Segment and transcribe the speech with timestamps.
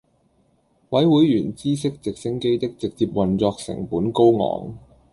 [0.89, 4.73] 委會員知悉直升機的直接運作成本高昂